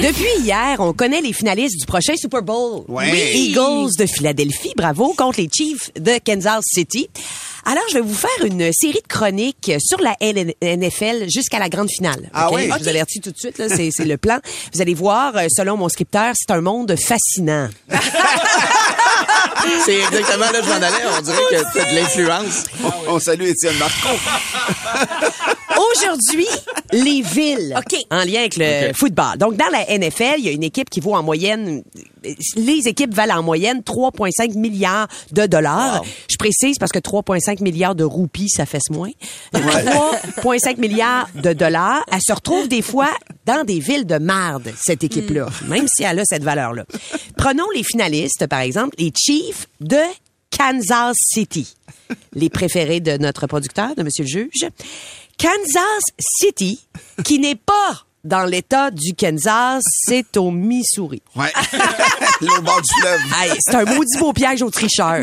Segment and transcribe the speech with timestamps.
[0.02, 2.84] Depuis hier, on connaît les finalistes du prochain Super Bowl.
[2.88, 3.10] Ouais.
[3.12, 7.10] Les Eagles de Philadelphie, bravo, contre les Chiefs de Kansas City.
[7.66, 11.90] Alors, je vais vous faire une série de chroniques sur la NFL jusqu'à la grande
[11.90, 12.30] finale.
[12.32, 12.70] Ah oui?
[12.72, 14.38] Je vous avertis tout de suite, là, c'est, c'est le plan.
[14.72, 17.68] Vous allez voir, euh, selon mon scripteur, c'est un monde fascinant.
[19.84, 21.04] C'est exactement là que je m'en allais.
[21.18, 22.64] On dirait que t'as de l'influence.
[22.82, 24.08] On, on salue Étienne Marco.
[25.92, 26.46] Aujourd'hui,
[26.92, 27.74] les villes.
[27.76, 27.98] OK.
[28.10, 29.38] En lien avec le football.
[29.38, 31.82] Donc, dans la NFL, il y a une équipe qui vaut en moyenne,
[32.56, 36.00] les équipes valent en moyenne 3,5 milliards de dollars.
[36.00, 36.06] Wow.
[36.28, 39.10] Je précise parce que 3,5 milliards de roupies, ça fesse moins.
[39.54, 42.04] 3,5 milliards de dollars.
[42.12, 43.10] Elle se retrouve des fois
[43.46, 46.84] dans des villes de marde, cette équipe-là, même si elle a cette valeur-là.
[47.36, 50.00] Prenons les finalistes, par exemple, les Chiefs de
[50.56, 51.74] Kansas City.
[52.34, 54.68] Les préférés de notre producteur, de Monsieur le juge.
[55.40, 56.78] Kansas City,
[57.24, 61.22] qui n'est pas dans l'État du Kansas, c'est au Missouri.
[61.34, 61.50] Ouais.
[62.42, 63.20] Là, au bord du fleuve.
[63.40, 65.20] Hey, c'est un maudit beau piège aux tricheurs.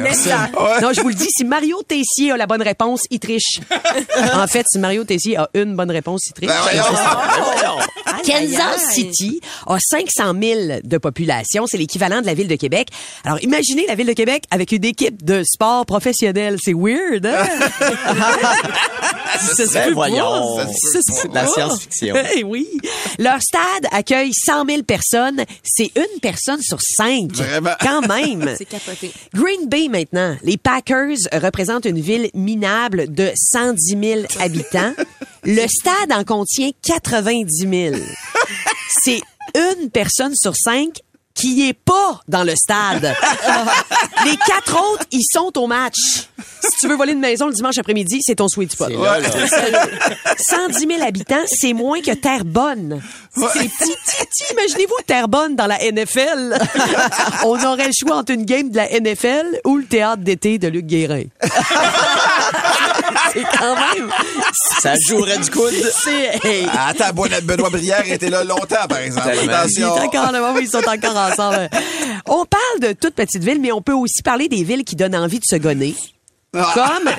[0.82, 3.60] Non, je vous le dis, si Mario Tessier a la bonne réponse, il triche.
[4.34, 6.50] en fait, si Mario Tessier a une bonne réponse, il triche.
[6.50, 6.84] Ben voyons.
[6.84, 7.88] Ben voyons.
[8.28, 11.66] Kansas City a 500 000 de population.
[11.68, 12.90] C'est l'équivalent de la ville de Québec.
[13.24, 16.58] Alors, imaginez la ville de Québec avec une équipe de sport professionnel.
[16.62, 17.46] C'est weird, hein?
[19.40, 20.58] Ça se Ben peut voyons.
[20.58, 22.16] Ça se peut la science-fiction.
[22.36, 22.68] Eh oui.
[23.20, 25.44] Leur stade accueille 100 000 personnes.
[25.64, 27.32] C'est une personne sur cinq.
[27.34, 27.72] Vraiment.
[27.80, 28.56] Quand même.
[28.58, 29.12] C'est capoté.
[29.34, 30.36] Green Bay maintenant.
[30.44, 34.94] Les Packers représentent une ville minable de 110 000 habitants.
[35.50, 37.96] Le stade en contient 90 000.
[39.02, 39.22] C'est
[39.56, 41.00] une personne sur cinq
[41.34, 43.16] qui est pas dans le stade.
[44.26, 45.96] Les quatre autres, ils sont au match.
[46.60, 48.90] Si tu veux voler une maison le dimanche après-midi, c'est ton sweet spot.
[48.90, 49.86] C'est là, là.
[50.38, 53.02] 110 000 habitants, c'est moins que Terrebonne.
[53.34, 54.54] C'est petit, petit, petit.
[54.54, 56.58] Imaginez-vous Terrebonne dans la NFL.
[57.46, 60.68] On aurait le choix entre une game de la NFL ou le théâtre d'été de
[60.68, 61.24] Luc Guérin.
[63.76, 64.12] C'est quand même...
[64.82, 65.74] Ça jouerait du coude.
[66.04, 66.40] C'est...
[66.44, 69.30] hey, Ah, Attends, Benoît Benoît Brière était là longtemps, par exemple.
[69.50, 69.92] Attention.
[69.94, 71.70] encore là, oui, ils sont encore ensemble.
[72.26, 75.16] On parle de toutes petites villes, mais on peut aussi parler des villes qui donnent
[75.16, 75.96] envie de se gonner.
[76.54, 77.10] Comme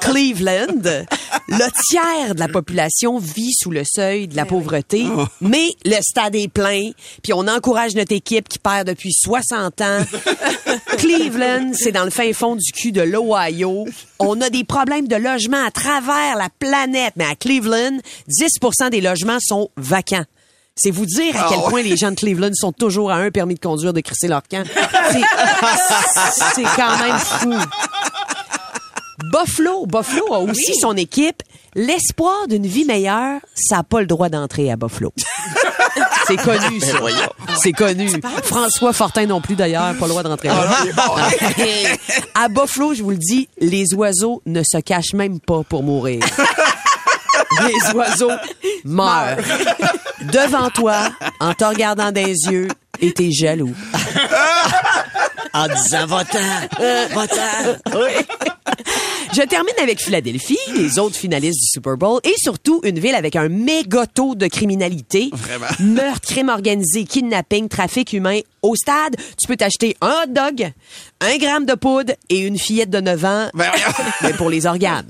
[0.00, 1.04] Cleveland,
[1.50, 5.04] le tiers de la population vit sous le seuil de la pauvreté,
[5.40, 6.90] mais le stade est plein,
[7.22, 10.00] puis on encourage notre équipe qui perd depuis 60 ans.
[10.98, 13.86] Cleveland, c'est dans le fin fond du cul de l'Ohio.
[14.18, 19.00] On a des problèmes de logement à travers la planète, mais à Cleveland, 10% des
[19.00, 20.24] logements sont vacants.
[20.76, 21.70] C'est vous dire à quel Ah ouais.
[21.70, 24.42] point les gens de Cleveland sont toujours à un permis de conduire de crisser leur
[24.48, 24.64] camp.
[26.54, 27.54] C'est quand même fou.
[29.30, 31.42] Buffalo, Buffalo a aussi son équipe.
[31.76, 35.12] L'espoir d'une vie meilleure, ça n'a pas le droit d'entrer à Buffalo.
[36.26, 36.98] C'est connu, ça.
[36.98, 37.16] voyons.
[37.62, 38.10] C'est connu.
[38.42, 40.68] François Fortin non plus, d'ailleurs, pas le droit d'entrer là.
[42.34, 46.20] À Buffalo, je vous le dis, les oiseaux ne se cachent même pas pour mourir.
[47.66, 48.30] Les oiseaux
[48.84, 49.36] meurent.
[50.32, 51.10] Devant toi,
[51.40, 52.68] en te regardant des yeux,
[53.00, 53.74] et t'es jaloux.
[55.52, 56.38] En disant votant.
[57.12, 57.98] Votant.
[59.32, 63.36] Je termine avec Philadelphie, les autres finalistes du Super Bowl, et surtout une ville avec
[63.36, 65.30] un méga taux de criminalité.
[65.32, 65.66] Vraiment.
[65.78, 68.40] Meurtre, crime organisé, kidnapping, trafic humain.
[68.62, 70.72] Au stade, tu peux t'acheter un hot dog,
[71.20, 73.70] un gramme de poudre et une fillette de 9 ans, Ben,
[74.22, 75.06] mais pour les organes.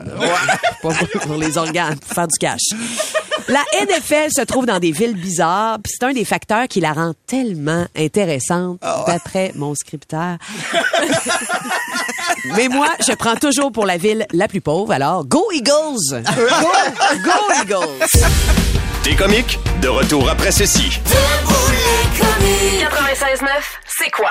[0.82, 2.60] Pas pour, pour les organes, pour faire du cash.
[3.48, 6.92] La NFL se trouve dans des villes bizarres, puis c'est un des facteurs qui la
[6.92, 10.36] rend tellement intéressante, d'après mon scripteur.
[12.56, 16.22] Mais moi, je prends toujours pour la ville la plus pauvre, alors go Eagles!
[16.24, 16.68] Go,
[17.24, 18.24] go Eagles!
[19.02, 19.58] T'es comique?
[19.80, 21.00] De retour après ceci.
[21.04, 22.86] Debout les comiques.
[23.40, 23.46] 96.9,
[23.86, 24.30] c'est quoi?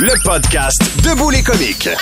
[0.00, 1.88] Le podcast Debout les comiques.
[1.88, 1.96] What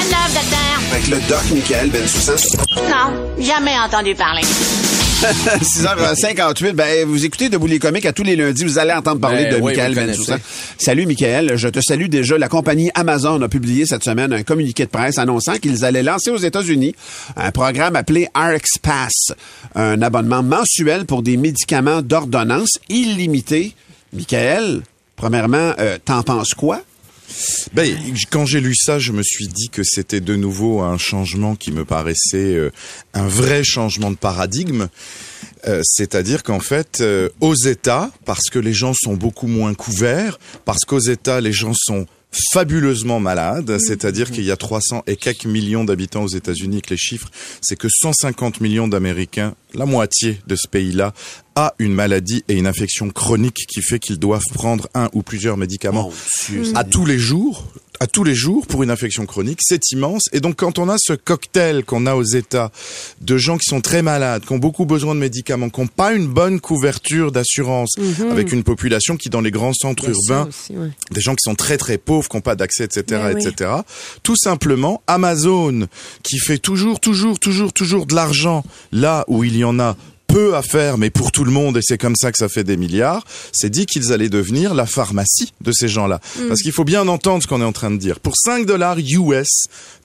[0.00, 0.80] love, docteur?
[0.90, 2.58] Avec le doc Michael Bensoussan.
[2.76, 4.42] Non, jamais entendu parler.
[5.62, 8.64] 6h58, ben, vous écoutez Debout les comiques à tous les lundis.
[8.64, 10.38] Vous allez entendre parler Ben de oui, Michael Bensoussan.
[10.76, 11.56] Salut, Michael.
[11.56, 12.36] Je te salue déjà.
[12.36, 16.30] La compagnie Amazon a publié cette semaine un communiqué de presse annonçant qu'ils allaient lancer
[16.30, 16.96] aux États-Unis
[17.36, 19.34] un programme appelé RxPass,
[19.76, 23.74] un abonnement mensuel pour des médicaments d'ordonnance illimité.
[24.12, 24.82] Michael,
[25.16, 26.82] premièrement, euh, t'en penses quoi?
[27.74, 27.96] Ben,
[28.30, 31.72] quand j'ai lu ça, je me suis dit que c'était de nouveau un changement qui
[31.72, 32.70] me paraissait euh,
[33.14, 34.88] un vrai changement de paradigme.
[35.66, 40.38] Euh, C'est-à-dire qu'en fait, euh, aux États, parce que les gens sont beaucoup moins couverts,
[40.64, 42.06] parce qu'aux États, les gens sont
[42.52, 46.98] fabuleusement malades, c'est-à-dire qu'il y a 300 et quelques millions d'habitants aux États-Unis, que les
[46.98, 47.30] chiffres,
[47.62, 51.14] c'est que 150 millions d'Américains, la moitié de ce pays-là,
[51.56, 55.56] a une maladie et une infection chronique qui fait qu'ils doivent prendre un ou plusieurs
[55.56, 56.12] médicaments
[56.74, 57.64] à tous les jours,
[57.98, 60.24] à tous les jours pour une infection chronique, c'est immense.
[60.32, 62.70] Et donc quand on a ce cocktail qu'on a aux États
[63.22, 66.12] de gens qui sont très malades, qui ont beaucoup besoin de médicaments, qui n'ont pas
[66.12, 67.94] une bonne couverture d'assurance,
[68.30, 70.90] avec une population qui dans les grands centres urbains aussi, ouais.
[71.10, 73.46] des gens qui sont très très pauvres, qui n'ont pas d'accès, etc., Mais oui.
[73.46, 73.70] etc.
[74.22, 75.86] Tout simplement, Amazon,
[76.22, 78.62] qui fait toujours, toujours, toujours, toujours de l'argent
[78.92, 79.96] là où il y en a
[80.36, 82.62] peu à faire, mais pour tout le monde, et c'est comme ça que ça fait
[82.62, 86.20] des milliards, s'est dit qu'ils allaient devenir la pharmacie de ces gens-là.
[86.38, 86.48] Mm.
[86.48, 88.20] Parce qu'il faut bien entendre ce qu'on est en train de dire.
[88.20, 89.48] Pour 5 dollars US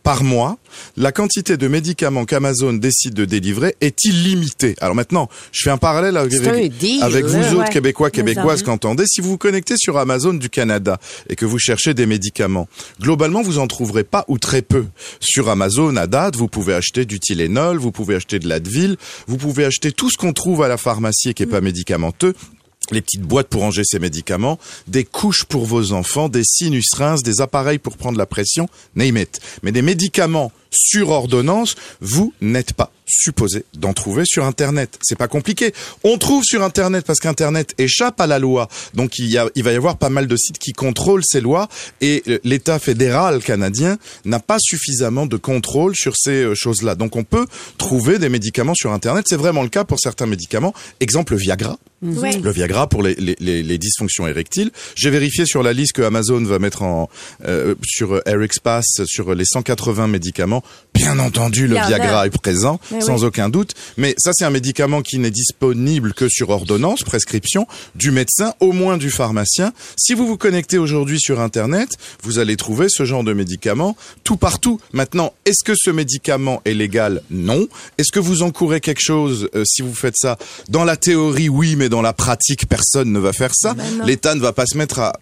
[0.03, 0.57] par mois,
[0.97, 4.75] la quantité de médicaments qu'Amazon décide de délivrer est illimitée.
[4.81, 6.33] Alors maintenant, je fais un parallèle avec,
[7.25, 7.69] vous autres.
[7.69, 9.05] Québécois, Québécoises ça, qui entendez.
[9.07, 10.99] Si vous vous connectez sur Amazon du Canada
[11.29, 12.67] et que vous cherchez des médicaments,
[12.99, 14.85] globalement, vous en trouverez pas ou très peu.
[15.19, 19.37] Sur Amazon, à date, vous pouvez acheter du Tylenol, vous pouvez acheter de l'Advil, vous
[19.37, 22.33] pouvez acheter tout ce qu'on trouve à la pharmacie et qui est pas médicamenteux
[22.91, 27.23] les petites boîtes pour ranger ces médicaments, des couches pour vos enfants, des sinus rinces,
[27.23, 29.39] des appareils pour prendre la pression, name it.
[29.63, 34.97] Mais des médicaments sur ordonnance, vous n'êtes pas supposé d'en trouver sur Internet.
[35.01, 35.73] C'est pas compliqué.
[36.03, 38.67] On trouve sur Internet parce qu'Internet échappe à la loi.
[38.93, 41.41] Donc il, y a, il va y avoir pas mal de sites qui contrôlent ces
[41.41, 41.67] lois
[41.99, 46.95] et euh, l'État fédéral canadien n'a pas suffisamment de contrôle sur ces euh, choses-là.
[46.95, 47.45] Donc on peut
[47.77, 49.25] trouver des médicaments sur Internet.
[49.27, 50.73] C'est vraiment le cas pour certains médicaments.
[50.99, 51.77] Exemple Viagra.
[52.01, 52.35] Ouais.
[52.39, 54.71] Le Viagra pour les, les, les, les dysfonctions érectiles.
[54.95, 57.09] J'ai vérifié sur la liste que Amazon va mettre en
[57.45, 60.63] euh, sur euh, Pass sur les 180 médicaments.
[60.93, 63.27] Bien entendu, le Viagra est présent, Mais sans oui.
[63.27, 63.73] aucun doute.
[63.97, 68.71] Mais ça, c'est un médicament qui n'est disponible que sur ordonnance, prescription du médecin, au
[68.71, 69.73] moins du pharmacien.
[69.97, 71.89] Si vous vous connectez aujourd'hui sur Internet,
[72.23, 74.79] vous allez trouver ce genre de médicament tout partout.
[74.93, 77.21] Maintenant, est-ce que ce médicament est légal?
[77.29, 77.67] Non.
[77.97, 80.37] Est-ce que vous encourez quelque chose euh, si vous faites ça?
[80.69, 83.73] Dans la théorie, oui, mais dans la pratique, personne ne va faire ça.
[83.73, 84.05] Ben non.
[84.05, 85.13] L'État ne va pas se mettre à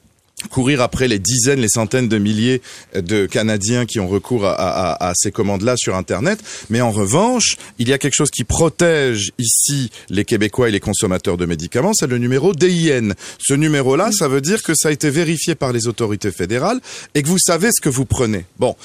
[0.49, 2.61] courir après les dizaines, les centaines de milliers
[2.95, 6.39] de Canadiens qui ont recours à, à- à ces commandes-là sur Internet.
[6.69, 10.79] Mais en revanche, il y a quelque chose qui protège ici les Québécois et les
[10.79, 13.11] consommateurs de médicaments, c'est le numéro DIN.
[13.39, 16.79] Ce numéro-là, ça veut dire que ça a été vérifié par les autorités fédérales
[17.15, 18.45] et que vous savez ce que vous prenez.
[18.59, 18.75] Bon.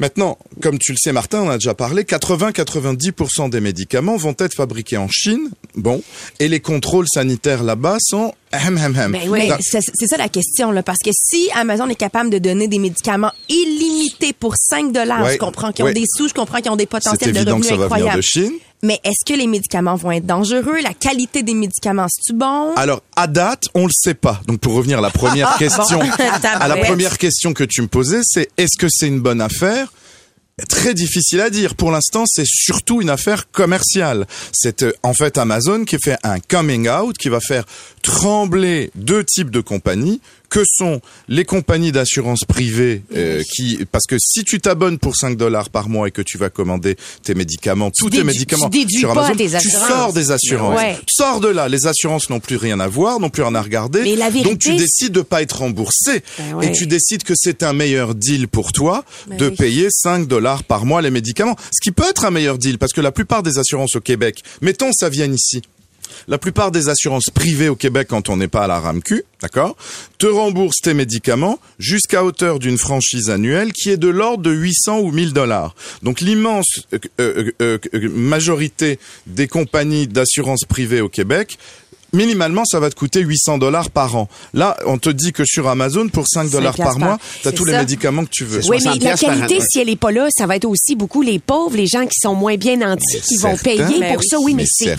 [0.00, 4.54] Maintenant, comme tu le sais, Martin, on a déjà parlé, 80-90% des médicaments vont être
[4.54, 5.50] fabriqués en Chine.
[5.76, 6.02] Bon.
[6.40, 8.34] Et les contrôles sanitaires là-bas sont.
[8.52, 12.66] Ben oui, c'est ça la question, là, parce que si Amazon est capable de donner
[12.66, 15.94] des médicaments illimités pour 5 dollars, Ouais, je comprends qu'ils ont ouais.
[15.94, 18.16] des sous, je comprends qu'ils ont des potentiels de revenus incroyables.
[18.16, 18.52] de Chine.
[18.82, 20.78] Mais est-ce que les médicaments vont être dangereux?
[20.82, 22.74] La qualité des médicaments, c'est-tu bon?
[22.76, 24.40] Alors, à date, on le sait pas.
[24.46, 26.00] Donc, pour revenir à la première question,
[26.42, 29.92] à la première question que tu me posais, c'est est-ce que c'est une bonne affaire?
[30.68, 31.74] Très difficile à dire.
[31.74, 34.26] Pour l'instant, c'est surtout une affaire commerciale.
[34.52, 37.64] C'est euh, en fait Amazon qui fait un coming out, qui va faire
[38.02, 40.20] trembler deux types de compagnies,
[40.50, 45.36] que sont les compagnies d'assurance privée, euh, qui parce que si tu t'abonnes pour 5
[45.36, 49.14] dollars par mois et que tu vas commander tes médicaments, tous tes médicaments tu sur
[49.14, 50.76] pas Amazon, tu sors des assurances.
[50.76, 50.96] Ouais.
[51.08, 51.68] Sors de là.
[51.68, 54.02] Les assurances n'ont plus rien à voir, n'ont plus rien à regarder.
[54.02, 56.66] Mais la vérité, Donc tu décides de pas être remboursé Ben ouais.
[56.68, 59.54] et tu décides que c'est un meilleur deal pour toi Ben de oui.
[59.54, 61.56] payer 5 dollars par mois les médicaments.
[61.72, 64.42] Ce qui peut être un meilleur deal parce que la plupart des assurances au Québec,
[64.60, 65.62] mettons ça vient ici.
[66.28, 69.76] La plupart des assurances privées au Québec, quand on n'est pas à la RAMQ, d'accord,
[70.18, 75.00] te remboursent tes médicaments jusqu'à hauteur d'une franchise annuelle qui est de l'ordre de 800
[75.00, 75.74] ou 1000 dollars.
[76.02, 81.58] Donc l'immense euh, euh, euh, majorité des compagnies d'assurance privée au Québec
[82.12, 84.28] Minimalement, ça va te coûter 800 dollars par an.
[84.54, 87.64] Là, on te dit que sur Amazon, pour 5 dollars par mois, tu as tous
[87.64, 88.60] les médicaments que tu veux.
[88.68, 91.38] Oui, mais la qualité, si elle est pas là, ça va être aussi beaucoup les
[91.38, 94.38] pauvres, les gens qui sont moins bien nantis, qui vont payer pour ça.
[94.40, 94.96] Oui, mais, c'est...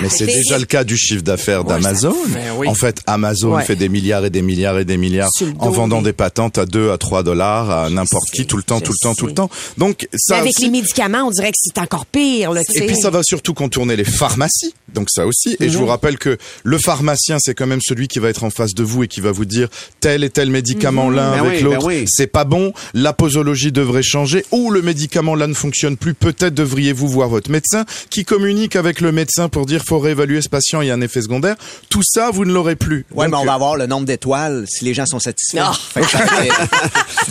[0.00, 2.12] Mais c'est déjà le cas du chiffre d'affaires Ouais, d'Amazon.
[2.12, 2.68] ça- Ben oui.
[2.68, 3.64] En fait, Amazon Ouais.
[3.64, 6.66] fait des milliards et des milliards et des milliards en vendant mais- des patentes à
[6.66, 9.34] 2 à 3 dollars à n'importe qui tout le temps, tout le temps, tout le
[9.34, 9.50] temps.
[9.78, 12.52] Donc Mais ça avec aussi- les médicaments, on dirait que c'est encore pire.
[12.52, 14.74] Là, tu et puis ça va surtout contourner les pharmacies.
[14.94, 15.56] Donc ça aussi.
[15.60, 15.80] Et je Mhm.
[15.80, 18.82] vous rappelle que le pharmacien, c'est quand même celui qui va être en face de
[18.82, 19.68] vous et qui va vous dire
[20.00, 21.16] tel et tel médicament Mhm.
[21.16, 22.04] l'un Ben avec oui, ben l'autre, oui.
[22.08, 22.72] c'est pas bon.
[22.94, 26.14] La posologie devrait changer ou le médicament là ne fonctionne plus.
[26.14, 30.48] Peut-être devriez-vous voir votre médecin qui communique avec le médecin pour dire faut réévaluer ce
[30.48, 31.56] patient, il y a un effet secondaire.
[31.88, 33.04] Tout ça, vous ne l'aurez plus.
[33.14, 35.58] Ouais, Donc, mais on va avoir le nombre d'étoiles si les gens sont satisfaits.
[35.58, 35.72] Non.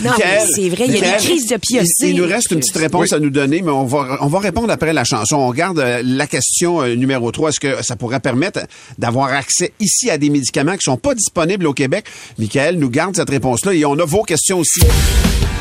[0.02, 1.86] Non, mais c'est vrai, il y a des crises de piocés.
[2.02, 4.38] Il, il nous reste une petite réponse à nous donner, mais on va, on va
[4.38, 5.36] répondre après la chanson.
[5.36, 7.50] On regarde euh, la question euh, numéro 3.
[7.50, 8.60] Est-ce que ça pourrait permettre
[9.00, 12.04] d'avoir accès ici à des médicaments qui sont pas disponibles au Québec?
[12.38, 14.82] Michael nous garde cette réponse-là et on a vos questions aussi.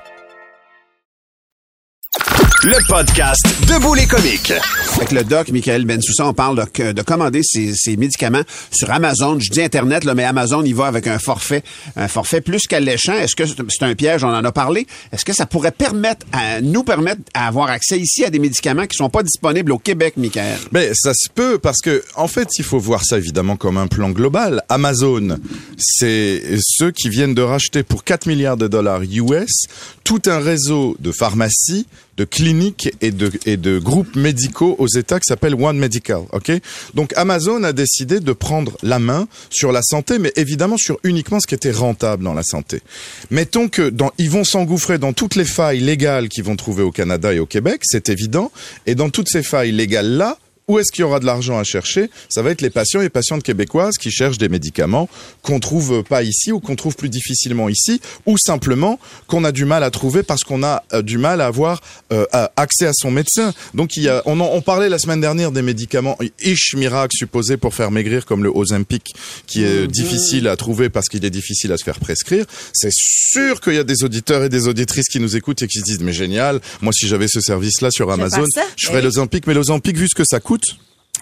[2.63, 4.53] Le podcast Debout les comiques.
[4.95, 9.39] Avec le doc Michael Bensoussa, on parle de, de commander ses, ses médicaments sur Amazon.
[9.39, 11.63] Je dis Internet, là, mais Amazon y va avec un forfait,
[11.95, 13.13] un forfait plus qu'alléchant.
[13.13, 14.23] Est-ce que c'est un piège?
[14.23, 14.85] On en a parlé.
[15.11, 18.95] Est-ce que ça pourrait permettre à, nous permettre d'avoir accès ici à des médicaments qui
[18.95, 20.59] sont pas disponibles au Québec, Michael?
[20.71, 23.87] Mais ça se peut parce que, en fait, il faut voir ça évidemment comme un
[23.87, 24.61] plan global.
[24.69, 25.39] Amazon,
[25.79, 29.65] c'est ceux qui viennent de racheter pour 4 milliards de dollars US
[30.03, 31.87] tout un réseau de pharmacies,
[32.17, 36.21] de cliniques et de, et de groupes médicaux aux États qui s'appelle One Medical.
[36.31, 36.51] Ok?
[36.93, 41.39] Donc Amazon a décidé de prendre la main sur la santé, mais évidemment sur uniquement
[41.39, 42.81] ce qui était rentable dans la santé.
[43.29, 46.91] Mettons que dans, ils vont s'engouffrer dans toutes les failles légales qu'ils vont trouver au
[46.91, 48.51] Canada et au Québec, c'est évident.
[48.85, 50.37] Et dans toutes ces failles légales là,
[50.71, 52.09] où est-ce qu'il y aura de l'argent à chercher?
[52.29, 55.09] Ça va être les patients et patientes québécoises qui cherchent des médicaments
[55.41, 59.65] qu'on trouve pas ici ou qu'on trouve plus difficilement ici, ou simplement qu'on a du
[59.65, 61.81] mal à trouver parce qu'on a euh, du mal à avoir
[62.13, 62.25] euh,
[62.55, 63.53] accès à son médecin.
[63.73, 67.15] Donc il y a, on, en- on parlait la semaine dernière des médicaments ish miracle
[67.17, 69.13] supposés pour faire maigrir comme le Ozempic,
[69.47, 72.45] qui est difficile à trouver parce qu'il est difficile à se faire prescrire.
[72.71, 75.79] C'est sûr qu'il y a des auditeurs et des auditrices qui nous écoutent et qui
[75.79, 78.45] se disent mais génial, moi si j'avais ce service-là sur Je vais Amazon,
[78.77, 80.60] je ferais Eh l'Ozempic, mais l'Ozempic vu ce que ça coûte.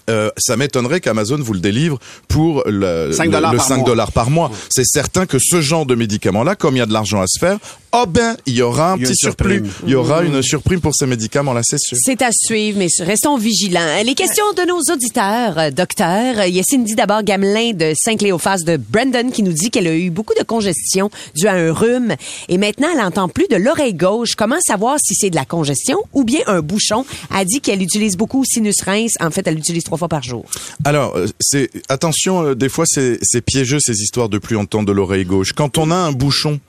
[0.09, 3.75] Euh, ça m'étonnerait qu'Amazon vous le délivre pour le, 5 le- dollars le par 5
[3.77, 3.85] mois.
[3.85, 4.51] dollars par mois.
[4.69, 7.39] C'est certain que ce genre de médicaments-là, comme il y a de l'argent à se
[7.39, 7.57] faire,
[7.91, 9.63] oh ben, il y aura un petit une surplus.
[9.83, 11.97] Il y aura une surprime pour ces médicaments-là, c'est sûr.
[11.99, 14.03] C'est à suivre, mais restons vigilants.
[14.05, 16.45] Les questions de nos auditeurs, euh, docteur.
[16.45, 19.95] Il y a Cindy d'abord Gamelin de Saint-Cléophas de Brandon qui nous dit qu'elle a
[19.95, 22.15] eu beaucoup de congestion due à un rhume
[22.47, 24.35] et maintenant elle entend plus de l'oreille gauche.
[24.35, 27.05] Comment savoir si c'est de la congestion ou bien un bouchon?
[27.35, 29.13] Elle dit qu'elle utilise beaucoup Sinus Rince.
[29.19, 30.45] En fait, elle l'utilise trois fois par jour.
[30.85, 34.87] Alors, euh, c'est attention, euh, des fois c'est c'est piégeux ces histoires de plus entendre
[34.87, 35.53] de l'oreille gauche.
[35.53, 36.59] Quand on a un bouchon,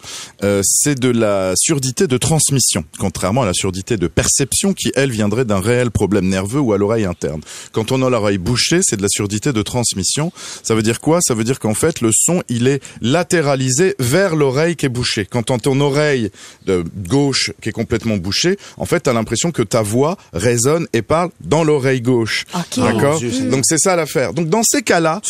[0.43, 5.11] euh, c'est de la surdité de transmission, contrairement à la surdité de perception qui elle
[5.11, 7.41] viendrait d'un réel problème nerveux ou à l'oreille interne.
[7.73, 10.33] Quand on a l'oreille bouchée, c'est de la surdité de transmission.
[10.63, 11.21] Ça veut dire quoi?
[11.23, 15.27] Ça veut dire qu'en fait le son il est latéralisé vers l'oreille qui est bouchée.
[15.27, 16.31] Quand on ton oreille
[16.67, 21.03] de gauche qui est complètement bouchée, en fait t'as l'impression que ta voix résonne et
[21.03, 22.45] parle dans l'oreille gauche.
[22.55, 22.79] Ok.
[22.79, 23.13] D'accord?
[23.15, 24.33] Mon Dieu, c'est- Donc c'est ça l'affaire.
[24.33, 25.21] Donc dans ces cas-là,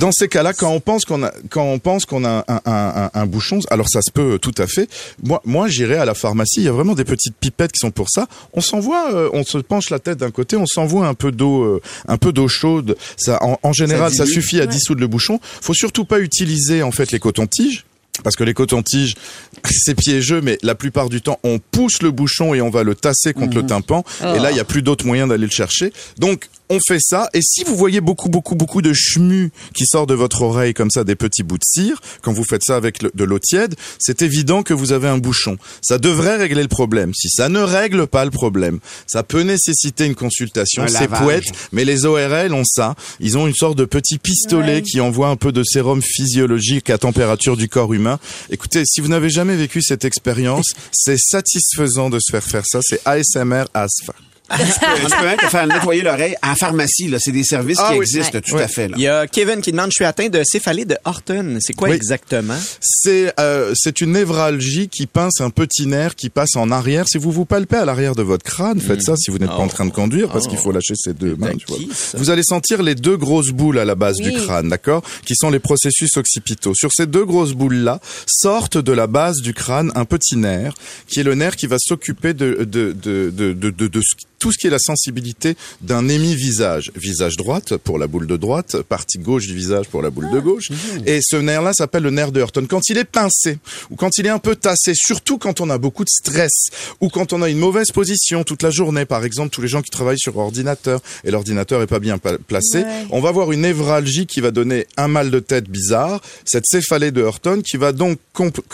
[0.00, 2.92] dans ces cas-là, quand on pense qu'on a, quand on pense qu'on a un, un,
[3.04, 4.88] un, un bouchon, alors ça se peut tout à fait.
[5.28, 6.60] Moi, moi, j'irai à la pharmacie.
[6.60, 8.26] Il y a vraiment des petites pipettes qui sont pour ça.
[8.54, 11.64] On s'envoie, euh, on se penche la tête d'un côté, on s'envoie un peu d'eau,
[11.64, 12.96] euh, un peu d'eau chaude.
[13.18, 15.38] Ça, en, en général, ça, suffit à dissoudre le bouchon.
[15.60, 17.84] Faut surtout pas utiliser en fait les cotons-tiges.
[18.24, 19.16] Parce que les cotons-tiges,
[19.70, 22.94] c'est piégeux, mais la plupart du temps, on pousse le bouchon et on va le
[22.94, 24.04] tasser contre le tympan.
[24.22, 25.92] Et là, il y a plus d'autre moyen d'aller le chercher.
[26.16, 27.28] Donc, on fait ça.
[27.34, 30.90] Et si vous voyez beaucoup, beaucoup, beaucoup de chemu qui sort de votre oreille comme
[30.90, 33.74] ça, des petits bouts de cire, quand vous faites ça avec le- de l'eau tiède,
[33.98, 35.56] c'est évident que vous avez un bouchon.
[35.82, 37.12] Ça devrait régler le problème.
[37.14, 40.82] Si ça ne règle pas le problème, ça peut nécessiter une consultation.
[40.98, 42.94] C'est poète, mais les ORL ont ça.
[43.20, 46.98] Ils ont une sorte de petit pistolet qui envoie un peu de sérum physiologique à
[46.98, 48.18] température du corps humain.
[48.50, 52.80] Écoutez, si vous n'avez jamais vécu cette expérience, c'est satisfaisant de se faire faire ça.
[52.82, 54.16] C'est ASMR as fuck.
[54.56, 57.08] Tu peux même te faire nettoyer l'oreille en pharmacie.
[57.08, 57.18] Là.
[57.20, 58.04] C'est des services Ah qui oui.
[58.06, 58.88] existent tout à fait.
[58.88, 58.94] Là.
[58.96, 61.58] Il y a Kevin qui demande, je suis atteint de céphalée de Horton.
[61.60, 61.96] C'est quoi Oui.
[61.96, 62.56] exactement?
[62.80, 67.06] C'est euh, c'est une névralgie qui pince un petit nerf qui passe en arrière.
[67.08, 69.56] Si vous vous palpez à l'arrière de votre crâne, faites ça si vous n'êtes pas
[69.56, 71.54] en train de conduire parce qu'il faut lâcher ses deux mains.
[71.56, 71.78] tu vois.
[72.14, 75.02] Vous allez sentir les deux grosses boules à la base du crâne, d'accord?
[75.26, 76.74] Qui sont les processus occipitaux.
[76.74, 80.72] Sur ces deux grosses boules-là, sortent de la base du crâne un petit nerf
[81.06, 84.14] qui est le nerf qui va s'occuper de, de, de, de, de, de- de ce-
[84.38, 86.90] tout ce qui est la sensibilité d'un émi-visage.
[86.94, 90.40] Visage droite pour la boule de droite, partie gauche du visage pour la boule de
[90.40, 90.70] gauche.
[91.06, 92.66] Et ce nerf-là s'appelle le nerf de Hurton.
[92.68, 93.58] Quand il est pincé,
[93.90, 97.08] ou quand il est un peu tassé, surtout quand on a beaucoup de stress, ou
[97.08, 99.90] quand on a une mauvaise position toute la journée, par exemple, tous les gens qui
[99.90, 104.40] travaillent sur ordinateur, et l'ordinateur est pas bien placé, on va avoir une névralgie qui
[104.40, 108.18] va donner un mal de tête bizarre, cette céphalée de Hurton qui va donc,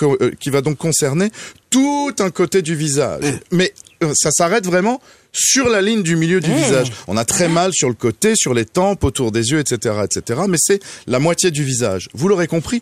[0.02, 1.30] euh, qui va donc concerner
[1.70, 3.24] tout un côté du visage.
[3.50, 3.83] Mais euh,
[4.14, 5.00] ça s'arrête vraiment
[5.32, 6.92] sur la ligne du milieu du visage.
[7.08, 10.42] On a très mal sur le côté, sur les tempes, autour des yeux, etc., etc.
[10.48, 12.08] Mais c'est la moitié du visage.
[12.14, 12.80] Vous l'aurez compris.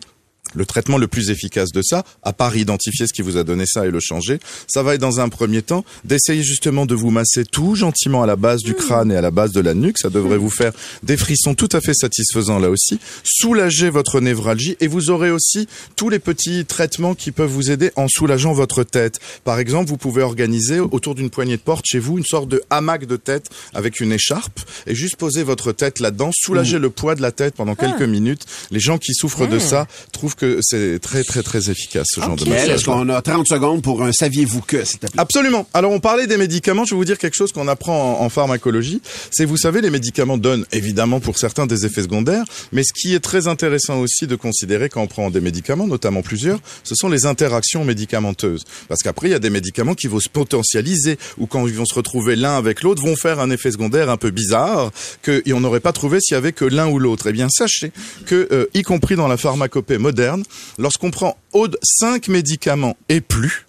[0.55, 3.65] Le traitement le plus efficace de ça, à part identifier ce qui vous a donné
[3.65, 7.11] ça et le changer, ça va être dans un premier temps d'essayer justement de vous
[7.11, 9.97] masser tout gentiment à la base du crâne et à la base de la nuque.
[9.97, 12.99] Ça devrait vous faire des frissons tout à fait satisfaisants là aussi.
[13.23, 17.91] Soulager votre névralgie et vous aurez aussi tous les petits traitements qui peuvent vous aider
[17.95, 19.19] en soulageant votre tête.
[19.43, 22.61] Par exemple, vous pouvez organiser autour d'une poignée de porte chez vous une sorte de
[22.69, 27.15] hamac de tête avec une écharpe et juste poser votre tête là-dedans, soulager le poids
[27.15, 28.45] de la tête pendant quelques minutes.
[28.71, 32.35] Les gens qui souffrent de ça trouvent que c'est très très très efficace ce genre
[32.35, 32.75] de Michael, massage.
[32.75, 35.19] Est-ce qu'on a 30 secondes pour un saviez-vous que, s'il te plaît?
[35.19, 35.67] Absolument.
[35.73, 38.29] Alors on parlait des médicaments, je vais vous dire quelque chose qu'on apprend en, en
[38.29, 39.01] pharmacologie.
[39.31, 43.13] C'est, vous savez, les médicaments donnent évidemment pour certains des effets secondaires, mais ce qui
[43.13, 47.09] est très intéressant aussi de considérer quand on prend des médicaments, notamment plusieurs, ce sont
[47.09, 48.63] les interactions médicamenteuses.
[48.87, 51.85] Parce qu'après, il y a des médicaments qui vont se potentialiser ou quand ils vont
[51.85, 54.91] se retrouver l'un avec l'autre, vont faire un effet secondaire un peu bizarre
[55.23, 57.27] qu'on n'aurait pas trouvé s'il y avait que l'un ou l'autre.
[57.27, 57.91] Eh bien, sachez
[58.25, 60.32] que, euh, y compris dans la pharmacopée moderne,
[60.77, 63.65] lorsqu'on prend au 5 médicaments et plus,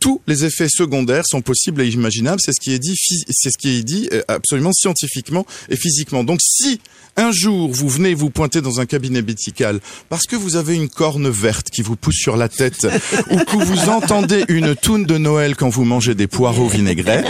[0.00, 2.38] tous les effets secondaires sont possibles et imaginables.
[2.38, 6.24] C'est ce qui est dit, c'est ce qui est dit euh, absolument scientifiquement et physiquement.
[6.24, 6.80] Donc, si
[7.16, 10.88] un jour vous venez vous pointer dans un cabinet médical parce que vous avez une
[10.88, 12.86] corne verte qui vous pousse sur la tête
[13.30, 17.26] ou que vous entendez une toune de Noël quand vous mangez des poireaux vinaigrettes,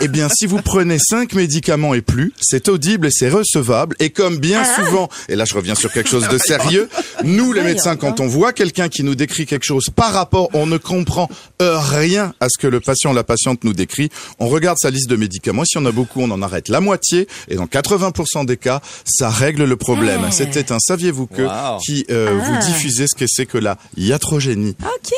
[0.00, 3.96] eh bien, si vous prenez cinq médicaments et plus, c'est audible et c'est recevable.
[3.98, 6.88] Et comme bien souvent, et là je reviens sur quelque chose de sérieux,
[7.24, 10.66] nous les médecins, quand on voit quelqu'un qui nous décrit quelque chose par rapport, on
[10.66, 11.28] ne comprend
[11.62, 14.10] euh, rien à ce que le patient, la patiente nous décrit.
[14.38, 15.64] On regarde sa liste de médicaments.
[15.64, 17.26] Si on a beaucoup, on en arrête la moitié.
[17.48, 18.80] Et dans 80% des cas,
[19.16, 20.22] ça règle le problème.
[20.30, 21.78] C'était un saviez-vous que Wow.
[21.84, 24.76] qui euh, vous diffusait ce que c'est que la iatrogénie.
[24.80, 25.12] OK.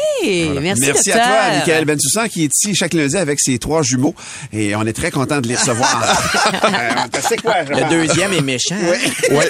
[0.60, 4.14] Merci, Merci à toi, Michael Bensoussan, qui est ici chaque lundi avec ses trois jumeaux.
[4.52, 6.18] Et on est très content de les recevoir.
[6.64, 7.54] euh, c'est quoi?
[7.66, 8.74] je Le deuxième est méchant.
[8.74, 9.34] hein?
[9.34, 9.48] Ouais,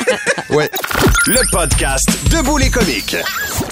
[0.56, 0.70] ouais.
[1.26, 3.16] Le podcast Debout les comiques.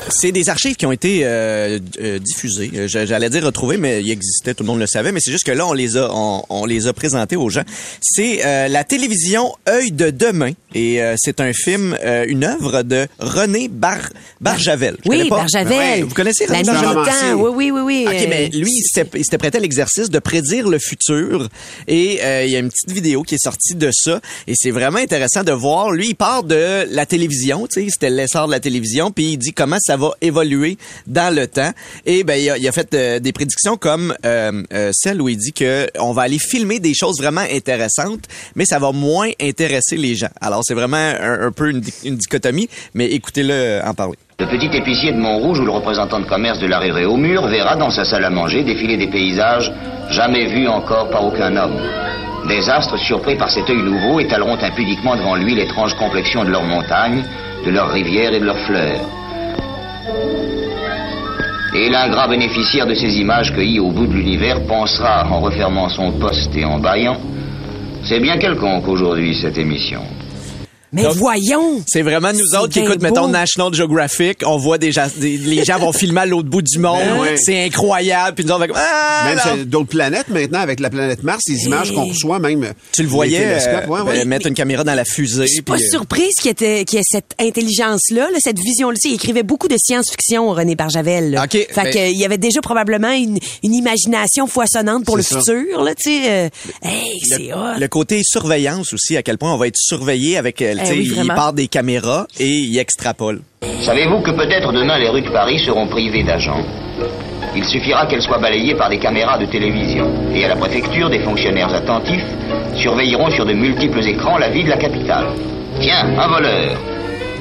[0.08, 2.70] C'est des archives qui ont été euh, euh, diffusées.
[2.74, 5.10] Euh, j'a- J'allais dire retrouvées, mais il existait, tout le monde le savait.
[5.12, 7.62] Mais c'est juste que là, on les a, on, on les a présentées aux gens.
[8.00, 12.82] C'est euh, la télévision Œil de demain, et euh, c'est un film, euh, une œuvre
[12.82, 14.10] de René Bar
[14.42, 14.98] Barjavel.
[15.04, 15.28] Je Oui.
[15.30, 15.78] Barjavel.
[15.78, 17.34] Ouais, vous connaissez La René Barjavel?
[17.36, 18.04] Oui, oui, oui, oui.
[18.06, 21.48] OK, mais lui, il s'était prêté à l'exercice de prédire le futur.
[21.88, 24.20] Et euh, il y a une petite vidéo qui est sortie de ça.
[24.46, 25.92] Et c'est vraiment intéressant de voir.
[25.92, 27.66] Lui, il part de la télévision.
[27.66, 29.10] Tu sais, c'était l'essor de la télévision.
[29.10, 31.72] Puis il dit comment ça va évoluer dans le temps.
[32.04, 35.28] Et ben, il a, il a fait euh, des prédictions comme euh, euh, celle où
[35.30, 39.30] il dit que on va aller filmer des choses vraiment intéressantes, mais ça va moins
[39.40, 40.28] intéresser les gens.
[40.40, 42.68] Alors, c'est vraiment un, peu une, di- une dichotomie.
[42.94, 44.16] Mais écoutez-le en parler.
[44.40, 47.46] Le petit épicier de Montrouge ou le représentant de commerce de la rue au mur
[47.46, 49.72] verra dans sa salle à manger défiler des paysages
[50.10, 51.78] jamais vus encore par aucun homme.
[52.48, 56.64] Des astres surpris par cet œil nouveau étaleront impudiquement devant lui l'étrange complexion de leurs
[56.64, 57.24] montagnes,
[57.64, 59.00] de leurs rivières et de leurs fleurs.
[61.74, 66.12] Et l'ingrat bénéficiaire de ces images cueillies au bout de l'univers pensera, en refermant son
[66.12, 67.18] poste et en bâillant,
[68.04, 70.02] c'est bien quelconque aujourd'hui cette émission.
[70.96, 71.82] Mais Donc, voyons!
[71.86, 73.28] C'est vraiment nous autres qui écoutent, mettons.
[73.28, 74.38] National Geographic.
[74.46, 76.98] On voit des- les gens vont filmer à l'autre bout du monde.
[77.04, 77.36] Ben ouais.
[77.36, 78.34] C'est incroyable.
[78.34, 79.42] Puis nous autres, on fait comme, ah, Même non.
[79.56, 82.72] sur d'autres planètes maintenant, avec la planète Mars, les images qu'on reçoit même.
[82.92, 84.20] tu le voyais ouais, euh, ouais.
[84.20, 85.42] euh, mettre une caméra dans la fusée.
[85.46, 88.38] Je suis pas puis, euh, surprise qu'il y, ait- qu'il y ait cette intelligence-là, là,
[88.40, 88.96] cette vision-là.
[89.04, 91.32] Il écrivait beaucoup de science-fiction, René Barjavel.
[91.32, 91.44] là.
[91.44, 95.22] OK, Fait ben- que, il y avait déjà probablement une, une imagination foisonnante pour le
[95.22, 95.38] ça.
[95.40, 96.30] futur, là, tu sais.
[96.30, 96.48] euh,
[96.82, 97.78] hey, c'est hot.
[97.78, 101.28] Le côté surveillance aussi, à quel point on va être surveillé avec, euh, oui, il
[101.28, 103.40] part des caméras et il extrapole.
[103.82, 106.64] Savez-vous que peut-être demain les rues de Paris seront privées d'agents?
[107.54, 110.10] Il suffira qu'elles soient balayées par des caméras de télévision.
[110.34, 112.24] Et à la préfecture, des fonctionnaires attentifs
[112.74, 115.26] surveilleront sur de multiples écrans la vie de la capitale.
[115.80, 116.78] Tiens, un voleur.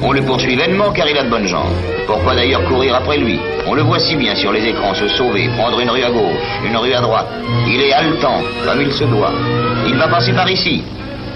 [0.02, 1.74] On le poursuit vainement car il a de bonnes jambes.
[2.06, 3.40] Pourquoi d'ailleurs courir après lui?
[3.68, 6.60] On le voit si bien sur les écrans se sauver, prendre une rue à gauche,
[6.66, 7.28] une rue à droite.
[7.68, 9.34] Il est haletant, comme il se doit.
[9.88, 10.84] Il va passer par ici.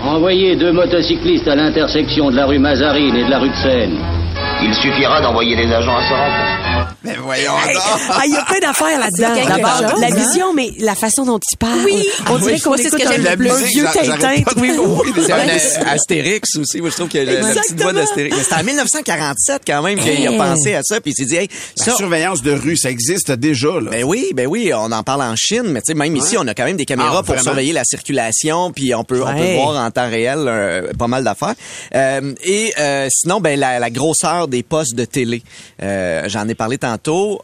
[0.01, 3.97] Envoyez deux motocyclistes à l'intersection de la rue Mazarine et de la rue de Seine.
[4.61, 6.98] Il suffira d'envoyer des agents à sa rencontre.
[7.03, 7.77] Mais voyons Hey,
[8.09, 9.33] ah, il y a plein d'affaires là-dedans.
[9.35, 10.15] quelque D'abord, chose, la hein?
[10.15, 11.79] vision, mais la façon dont il parle.
[11.85, 12.05] Oui.
[12.29, 12.59] On Ah dirait oui.
[12.61, 14.43] qu'on Moi, c'est ce écoute que le vieux Tintin.
[14.57, 15.23] oui, oui.
[15.25, 16.81] C'est un Astérix aussi.
[16.81, 18.35] Moi, je trouve que la petite voix d'Astérix.
[18.35, 20.99] Mais c'était en 1947 quand même qu'il a pensé à ça.
[20.99, 21.49] Puis il s'est dit, hey,
[21.85, 23.91] La surveillance de rue, ça existe déjà, là.
[23.91, 26.47] Ben oui, ben oui, on en parle en Chine, mais tu sais, même ici, on
[26.47, 29.53] a quand même des caméras Ah, pour surveiller la circulation, puis on peut, on peut
[29.55, 31.55] voir en temps réel euh, pas mal d'affaires.
[31.95, 35.43] Euh, et euh, sinon, ben la, la grosseur des postes de télé.
[35.81, 36.89] Euh, J'en ai parlé tantôt.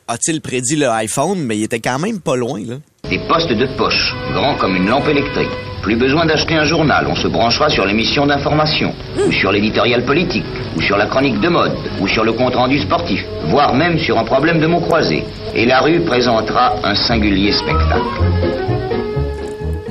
[0.07, 2.59] A-t-il prédit le iPhone, mais il était quand même pas loin.
[3.09, 5.49] Des postes de poche, grands comme une lampe électrique.
[5.81, 8.93] Plus besoin d'acheter un journal, on se branchera sur l'émission d'information,
[9.27, 13.23] ou sur l'éditorial politique, ou sur la chronique de mode, ou sur le compte-rendu sportif,
[13.47, 15.23] voire même sur un problème de mots croisés.
[15.55, 19.04] Et la rue présentera un singulier spectacle.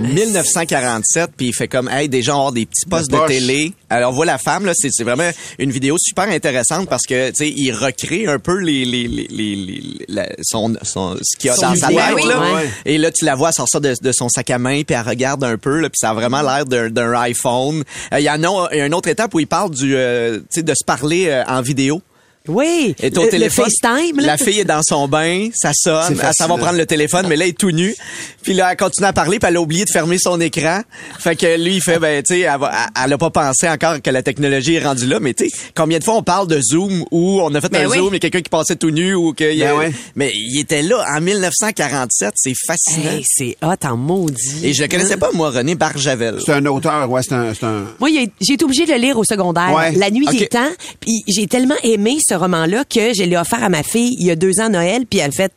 [0.09, 3.73] 1947, puis il fait comme, hey, déjà on avoir des petits postes de télé.
[3.91, 7.37] Alors on voit la femme là, c'est vraiment une vidéo super intéressante parce que tu
[7.37, 11.49] sais, il recrée un peu les les les, les, les- la- son, son ce qu'il
[11.49, 12.23] y a Son dans sa tête oui.
[12.29, 12.55] là.
[12.55, 12.69] Ouais.
[12.85, 15.45] Et là tu la vois sortir de, de son sac à main puis elle regarde
[15.45, 17.85] un peu là, puis ça a vraiment l'air d'un d'un iPhone.
[18.13, 20.39] Euh, Il y en a y a une autre étape où il parle du euh,
[20.39, 22.03] tu sais de se parler euh, en vidéo.
[22.49, 22.95] Oui.
[23.01, 23.65] est au le, téléphone.
[23.65, 24.27] le FaceTime, là.
[24.27, 27.37] La fille est dans son bain, ça sonne, elle s'en va prendre le téléphone, mais
[27.37, 27.95] là, elle est tout nue.
[28.43, 30.83] Puis là, elle continue à parler, puis elle a oublié de fermer son écran.
[31.19, 32.59] Fait que lui, il fait, ben, tu sais, elle,
[33.03, 35.99] elle a pas pensé encore que la technologie est rendue là, mais tu sais, combien
[35.99, 37.97] de fois on parle de Zoom où on a fait Ben un oui.
[37.97, 39.45] Zoom, il y a quelqu'un qui passait tout nu ou que...
[39.45, 39.93] a- Ben ouais.
[40.15, 43.11] Mais il était là en 1947, c'est fascinant.
[43.11, 44.61] Hey, c'est hot en maudit.
[44.67, 46.41] Et je connaissais pas, moi, René Barjavel.
[46.45, 47.85] C'est un auteur, ouais, c'est un, un...
[48.01, 48.11] Moi,
[48.43, 49.73] j'ai été obligée de le lire au secondaire.
[49.75, 49.93] Ouais.
[49.93, 50.37] La nuit Ok.
[50.39, 50.69] des temps.
[51.01, 54.31] Puis j'ai tellement aimé ce roman-là que je l'ai offert à ma fille il y
[54.31, 55.07] a deux ans à Noël.
[55.07, 55.53] Puis elle fait...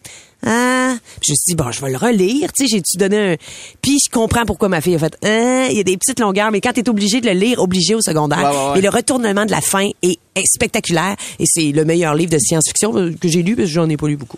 [0.45, 2.97] Ah, Puis je me suis dit bon, je vais le relire, tu sais, j'ai tu
[2.97, 3.35] donné un
[3.81, 6.51] puis je comprends pourquoi ma fille a fait ah, il y a des petites longueurs
[6.51, 8.77] mais quand tu es obligé de le lire obligé au secondaire Ouais, ouais, ouais.
[8.77, 12.37] et le retournement de la fin est, est spectaculaire et c'est le meilleur livre de
[12.37, 14.37] science-fiction que j'ai lu parce que j'en ai pas lu beaucoup.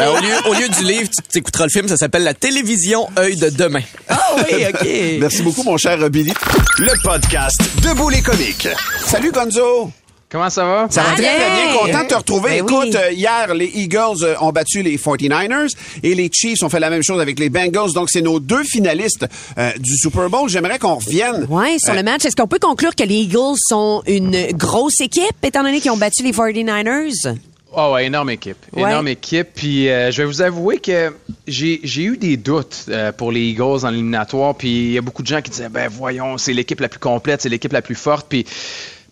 [0.00, 2.34] Ben, au, lieu, au lieu du livre, tu tu écouteras le film, ça s'appelle La
[2.34, 3.82] télévision œil de demain.
[4.08, 4.88] Ah oui, OK.
[5.20, 6.32] Merci beaucoup, mon cher Billy.
[6.78, 8.66] Le podcast Debout les comiques.
[9.06, 9.92] Salut, Gonzo.
[10.36, 10.86] Comment ça va?
[10.90, 11.78] Ça va très, très bien.
[11.78, 12.50] Content de te retrouver.
[12.50, 12.96] Ben Écoute, oui.
[12.96, 16.90] euh, hier, les Eagles euh, ont battu les 49ers et les Chiefs ont fait la
[16.90, 17.92] même chose avec les Bengals.
[17.94, 19.24] Donc, c'est nos deux finalistes
[19.56, 20.50] euh, du Super Bowl.
[20.50, 21.46] J'aimerais qu'on revienne.
[21.48, 25.00] Ouais, sur Euh, le match, est-ce qu'on peut conclure que les Eagles sont une grosse
[25.00, 27.34] équipe étant donné qu'ils ont battu les 49ers?
[27.78, 28.56] Oh ouais, énorme équipe.
[28.74, 28.82] Ouais.
[28.90, 29.48] Énorme équipe.
[29.54, 31.12] Puis euh, je vais vous avouer que
[31.46, 34.54] j'ai j'ai eu des doutes euh, pour les Eagles en éliminatoire.
[34.54, 37.00] Puis il y a beaucoup de gens qui disaient, ben voyons, c'est l'équipe la plus
[37.00, 38.26] complète, c'est l'équipe la plus forte.
[38.28, 38.46] Puis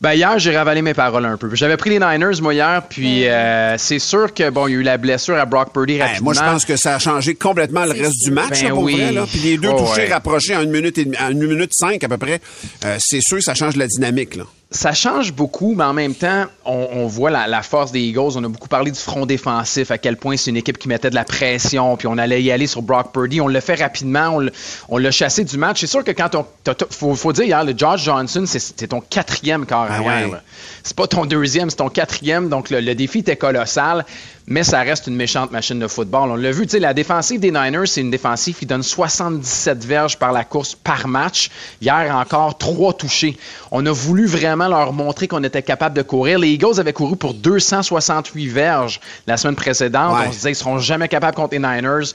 [0.05, 1.49] ben hier, j'ai ravalé mes paroles un peu.
[1.55, 2.83] J'avais pris les Niners, moi, hier.
[2.89, 6.01] Puis euh, c'est sûr que, bon, il y a eu la blessure à Brock Purdy
[6.01, 6.25] rapidement.
[6.27, 8.83] moi, je pense que ça a changé complètement le reste du match, Ben là, pour
[8.85, 9.01] oui.
[9.01, 9.13] vrai.
[9.13, 9.25] Là.
[9.29, 10.13] Puis les deux Oh, touchés ouais.
[10.13, 12.41] rapprochés en une minute et demie- en une minute cinq à peu près.
[12.85, 14.37] Euh, c'est sûr que ça change la dynamique.
[14.37, 14.45] Là.
[14.75, 18.33] Ça change beaucoup, mais en même temps, on, on voit la, la force des Eagles.
[18.35, 21.11] On a beaucoup parlé du front défensif, à quel point c'est une équipe qui mettait
[21.11, 23.41] de la pression, puis on allait y aller sur Brock Purdy.
[23.41, 24.41] On l'a fait rapidement,
[24.89, 25.81] on l'a- chassé du match.
[25.81, 26.45] C'est sûr que quand on.
[26.91, 30.31] faut, faut dire, hier, le George Johnson, c'est ton quatrième corps Ah ouais.
[30.83, 32.49] C'est pas ton deuxième, c'est ton quatrième.
[32.49, 34.05] Donc le, le défi était colossal,
[34.47, 36.31] mais ça reste une méchante machine de football.
[36.31, 39.85] On l'a vu, tu sais, la défensive des Niners, c'est une défensive qui donne 77
[39.85, 41.51] verges par la course par match.
[41.81, 43.39] Hier encore, trois touchés.
[43.71, 46.39] On a voulu vraiment leur montrer qu'on était capable de courir.
[46.39, 50.19] Les Eagles avaient couru pour 268 verges la semaine précédente.
[50.19, 50.27] Ouais.
[50.29, 52.13] On se disait qu'ils seront jamais capables contre les Niners.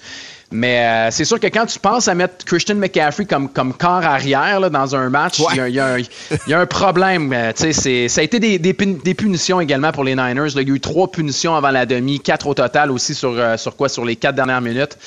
[0.52, 4.04] Mais euh, c'est sûr que quand tu penses à mettre Christian McCaffrey comme, comme corps
[4.04, 6.08] arrière là, dans un match, il y y, a un- il
[6.48, 7.32] y a un problème.
[7.34, 10.56] Euh, tu sais, c'est- ça a été des, des des punitions également pour les Niners.
[10.56, 10.62] là.
[10.62, 13.58] Il y a eu trois punitions avant la demi, quatre au total aussi sur, euh,
[13.58, 13.90] sur quoi?
[13.90, 14.98] Sur les quatre dernières minutes.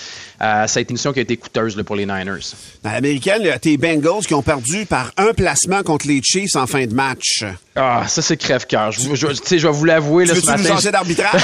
[0.40, 2.54] Euh, ça a été une punition qui a été coûteuse là, pour les Niners.
[2.82, 6.84] Dans l'américaine, tes Bengals qui ont perdu par un placement contre les Chiefs en fin
[6.86, 7.44] de match.
[7.74, 8.92] Ah, ça c'est crève-cœur.
[8.92, 10.90] Je, je- tu sais, je vais vous l'avouer là, ce matin.
[10.90, 11.40] d'arbitrage?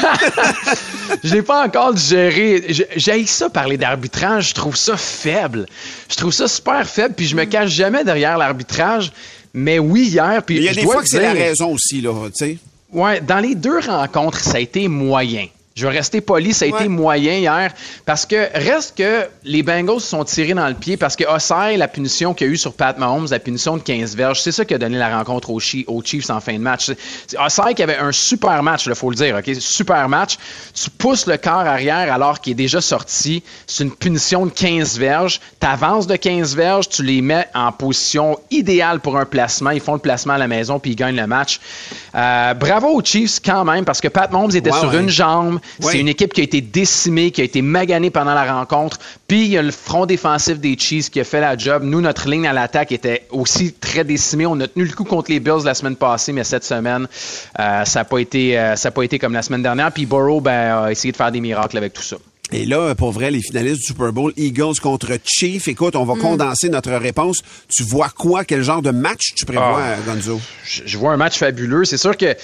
[1.24, 2.64] Je l'ai pas encore digéré.
[2.96, 4.50] J'ai- ça parler d'arbitrage.
[4.50, 5.66] Je trouve ça faible.
[6.10, 7.14] Je trouve ça super faible.
[7.16, 9.10] Puis je me cache jamais derrière l'arbitrage.
[9.54, 10.42] Mais oui, hier.
[10.44, 12.58] Puis Il y a des fois que c'est la raison aussi, là, tu sais.
[12.92, 15.46] Ouais, dans les deux rencontres, ça a été moyen.
[15.80, 17.72] Je vais rester poli, ça a été moyen hier.
[18.04, 21.78] Parce que reste que les Bengals se sont tirés dans le pied parce que Osai,
[21.78, 24.52] la punition qu'il y a eu sur Pat Mahomes, la punition de 15 verges, c'est
[24.52, 26.90] ça qui a donné la rencontre aux, Chi- aux Chiefs en fin de match.
[27.38, 29.50] Osai qui avait un super match, il faut le dire, OK?
[29.58, 30.36] Super match.
[30.74, 33.42] Tu pousses le corps arrière alors qu'il est déjà sorti.
[33.66, 35.40] C'est une punition de 15 verges.
[35.60, 39.70] Tu avances de 15 verges, tu les mets en position idéale pour un placement.
[39.70, 41.58] Ils font le placement à la maison puis ils gagnent le match.
[42.14, 45.00] Euh, bravo aux Chiefs quand même parce que Pat Mahomes était Ouais, sur ouais.
[45.00, 45.60] une jambe.
[45.80, 45.92] Ouais.
[45.92, 48.98] C'est une équipe qui a été décimée, qui a été maganée pendant la rencontre.
[49.28, 51.82] Puis il y a le front défensif des Chiefs qui a fait la job.
[51.84, 54.46] Nous, notre ligne à l'attaque était aussi très décimée.
[54.46, 57.06] On a tenu le coup contre les Bills la semaine passée, mais cette semaine,
[57.58, 59.92] euh, ça n'a pas été, euh, ça a pas été comme la semaine dernière.
[59.92, 62.16] Puis Burrow ben, a essayé de faire des miracles avec tout ça.
[62.52, 65.68] Et là, pour vrai, les finalistes du Super Bowl, Eagles contre Chiefs.
[65.68, 67.38] Écoute, on va condenser notre réponse.
[67.68, 68.44] Tu vois quoi?
[68.44, 69.96] Quel genre de match tu prévois, Ah.
[70.04, 70.40] Gonzo?
[70.64, 71.84] je je vois un match fabuleux.
[71.84, 72.34] C'est sûr que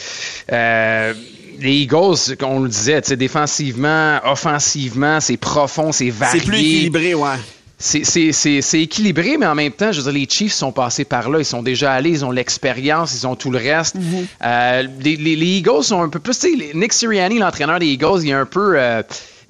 [0.53, 1.15] euh,
[1.59, 6.41] les Eagles, on le disait, tu sais, défensivement, offensivement, c'est profond, c'est varié.
[6.41, 7.37] C'est plus équilibré, ouais.
[7.79, 11.41] C'est- équilibré, mais en même temps, je veux dire, les Chiefs sont passés par là.
[11.41, 13.97] Ils sont déjà allés, ils ont l'expérience, ils ont tout le reste.
[14.45, 16.39] Euh, les, les- les Eagles sont un peu plus...
[16.39, 18.75] Tu sais, les- Nick Sirianni, l'entraîneur des Eagles, il est un peu...
[18.79, 19.03] euh,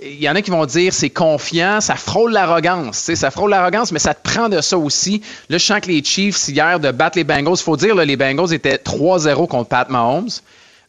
[0.02, 2.98] il y en a qui vont dire c'est confiant, ça frôle l'arrogance.
[2.98, 5.22] tu sais, Ça frôle l'arrogance, mais ça te prend de ça aussi.
[5.48, 8.04] Là, je sens que les Chiefs, hier, de battre les Bengals, il faut dire, là,
[8.04, 10.28] les Bengals étaient 3-0 contre Pat Mahomes.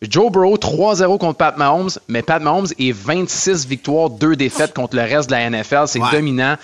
[0.02, 4.96] Joe Burrow 3-0 contre Pat Mahomes, mais Pat Mahomes est 26 victoires, 2 défaites contre
[4.96, 5.86] le reste de la NFL.
[5.88, 6.12] C'est Ouais.
[6.12, 6.56] dominant.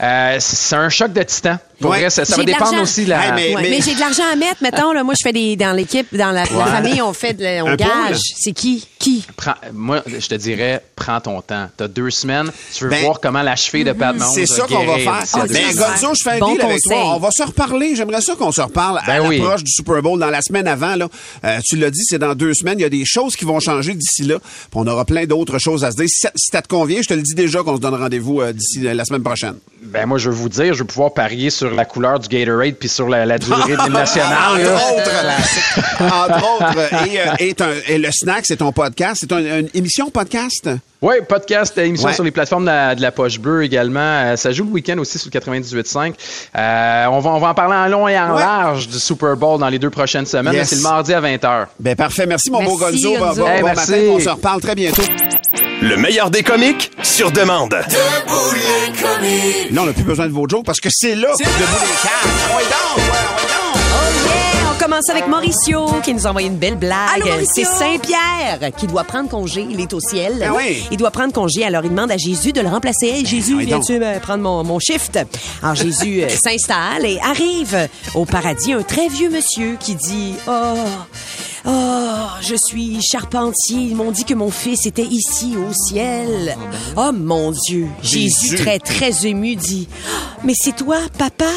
[0.00, 1.58] Euh, c'est un choc de titan.
[1.80, 2.00] Pour Ouais.
[2.00, 3.34] vrai, ça, ça va dépendre aussi de la.
[3.34, 4.92] Ouais, mais, j'ai de l'argent à mettre, mettons.
[4.92, 7.74] Là, moi, je fais des dans l'équipe, dans la, famille, on fait, de, la- on
[7.74, 8.18] gage.
[8.36, 8.86] C'est qui?
[8.98, 9.24] Qui?
[9.36, 11.68] Prends- moi, je te dirais, prends ton temps.
[11.76, 12.50] T'as deux semaines.
[12.74, 15.24] Tu veux Ben, voir comment la cheville de Pat Mahomes C'est ça qu'on va faire.
[15.34, 15.72] à deux Mais.
[15.74, 17.14] Gonzo, je fais un Bon deal avec toi.
[17.16, 17.96] On va se reparler.
[17.96, 19.38] J'aimerais ça qu'on se reparle à Ben oui.
[19.38, 20.96] l'approche du Super Bowl dans la semaine avant.
[20.96, 21.08] Là.
[21.44, 22.78] Euh, tu l'as dit, c'est dans deux semaines.
[22.78, 24.36] Il y a des choses qui vont changer d'ici là.
[24.74, 26.08] On aura plein d'autres choses à se dire.
[26.08, 28.40] Si ça, si ça te convient, je te le dis déjà qu'on se donne rendez-vous
[28.42, 29.54] euh, d'ici euh, la semaine prochaine.
[29.82, 32.74] Ben moi, je veux vous dire, je vais pouvoir parier sur la couleur du Gatorade
[32.74, 34.62] puis sur la, la durée de l'hymne national.
[34.62, 34.74] là.
[34.74, 37.40] Entre autres, entre autres.
[37.40, 39.18] Et, euh, et le snack, c'est ton podcast.
[39.20, 40.68] C'est un- une émission podcast?
[41.02, 42.14] Oui, podcast, euh, émission Ouais.
[42.14, 44.00] sur les plateformes de la, de la Poche Bleue également.
[44.00, 46.12] Euh, ça joue le week-end aussi sur le 98.5.
[46.56, 48.40] Euh, on, va, on va en parler en long et en Ouais.
[48.42, 50.52] large du Super Bowl dans les deux prochaines semaines.
[50.52, 50.68] Yes.
[50.68, 51.66] C'est le mardi à 20h.
[51.78, 52.26] Ben parfait.
[52.26, 53.14] Merci, mon beau Gonzo.
[53.14, 53.40] Bon, Gonzo.
[53.42, 53.90] bon- Hey, bon merci.
[53.92, 54.02] matin.
[54.10, 55.02] On se reparle très bientôt.
[55.82, 57.72] Le meilleur des comiques sur demande.
[57.72, 57.82] Là,
[59.82, 62.26] on n'a plus besoin de vos jokes parce que c'est là que debout les cartes.
[62.54, 63.04] Ouais, donc, ouais,
[63.48, 63.82] donc.
[63.92, 64.72] Oh yeah!
[64.74, 67.22] On commence avec Mauricio qui nous a envoyé une belle blague.
[67.50, 69.66] C'est Saint-Pierre qui doit prendre congé.
[69.70, 70.36] Il est au ciel.
[70.38, 70.82] Ben oui.
[70.90, 71.64] Il doit prendre congé.
[71.64, 73.08] Alors, il demande à Jésus de le remplacer.
[73.08, 75.18] Hey, Jésus, oui, viens-tu euh, prendre mon, mon shift?
[75.62, 80.74] Alors, Jésus euh, s'installe et arrive au paradis un très vieux monsieur qui dit Oh,
[81.66, 83.78] oh, je suis charpentier.
[83.78, 86.56] Ils m'ont dit que mon fils était ici au ciel.
[86.96, 87.88] Oh, mon Dieu.
[88.02, 88.56] Jésus, Jésus.
[88.56, 91.50] très, très ému, dit Ah, Mais c'est toi, papa?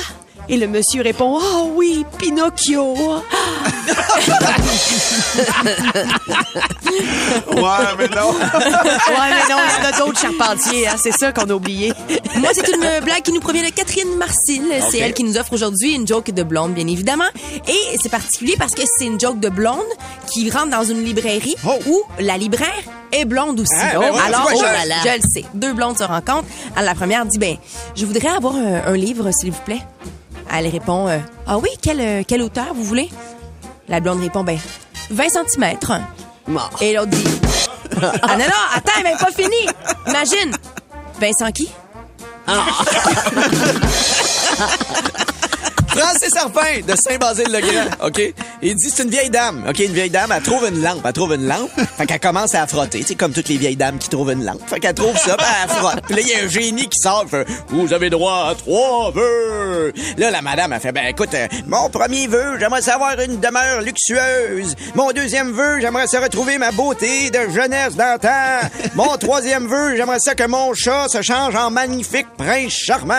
[0.49, 2.95] Et le monsieur répond Oh oui, Pinocchio.
[7.47, 8.31] Ouais, mais non.
[8.33, 11.93] ouais, mais non, il y en a d'autres charpentiers, hein, c'est ça qu'on a oublié.
[12.37, 14.63] Moi, c'est une blague qui nous provient de Catherine Marcille.
[14.89, 17.23] C'est elle qui nous offre aujourd'hui une joke de blonde, bien évidemment.
[17.67, 19.79] Et c'est particulier parce que c'est une joke de blonde
[20.31, 21.55] qui rentre dans une librairie
[21.87, 22.69] où la libraire
[23.11, 23.73] est blonde aussi.
[23.79, 25.45] Ah, ben Alors, oh je- là là, je le sais.
[25.53, 26.45] Deux blondes se rencontrent.
[26.75, 27.57] Alors, la première dit, ben,
[27.95, 29.81] je voudrais avoir un, un livre, s'il vous plaît.
[30.51, 33.09] Elle répond, euh, ah oui, quel, euh, quel auteur vous voulez?
[33.87, 34.57] La blonde répond, ben,
[35.09, 35.77] 20 cm.
[36.81, 37.23] Et l'autre dit,
[38.01, 39.67] ah non, non, attends, elle n'est pas fini.
[40.07, 40.51] Imagine,
[41.19, 41.69] Vincent qui?
[45.95, 48.33] Francis Serpin de Saint-Basile-le-Grand, OK?
[48.61, 49.79] Il dit, c'est une vieille dame, OK?
[49.79, 52.65] Une vieille dame, elle trouve une lampe, elle trouve une lampe, fait qu'elle commence à
[52.65, 54.61] frotter, sais, comme toutes les vieilles dames qui trouvent une lampe.
[54.67, 56.01] Fait qu'elle trouve ça, puis elle frotte.
[56.07, 59.11] Puis là, il y a un génie qui sort, fait, vous avez droit à trois
[59.11, 59.93] vœux.
[60.17, 63.81] Là, la madame, a fait, ben écoute, euh, mon premier vœu, j'aimerais savoir une demeure
[63.81, 64.75] luxueuse.
[64.95, 68.67] Mon deuxième vœu, j'aimerais ça retrouver ma beauté de jeunesse d'antan.
[68.95, 73.13] Mon troisième vœu, j'aimerais ça que mon chat se change en magnifique prince charmant.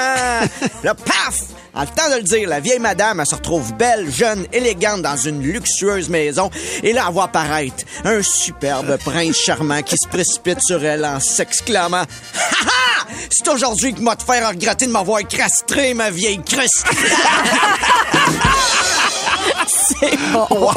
[0.82, 1.43] Là, paf!
[1.74, 5.02] En le temps de le dire, la vieille madame, elle se retrouve belle, jeune, élégante
[5.02, 6.50] dans une luxueuse maison.
[6.82, 11.18] Et là, elle voit apparaître un superbe prince charmant qui se précipite sur elle en
[11.18, 11.96] s'exclamant
[12.34, 13.06] «Ha ha!
[13.30, 16.84] C'est aujourd'hui que m'a te faire regretter de m'avoir castré, ma vieille cruste!»
[20.00, 20.46] C'est bon.
[20.54, 20.70] Wow!